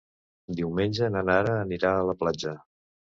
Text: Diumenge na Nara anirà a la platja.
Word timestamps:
Diumenge 0.59 1.09
na 1.15 1.21
Nara 1.27 1.57
anirà 1.65 1.91
a 1.99 2.07
la 2.11 2.17
platja. 2.23 2.55